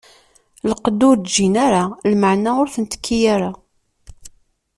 Lqedd 0.69 0.99
ur 1.09 1.17
ǧǧin 1.21 1.55
ara, 1.65 1.83
lmeɛna 2.11 2.51
ur 2.61 2.67
ten-tekki 2.73 3.17
ara. 3.33 3.51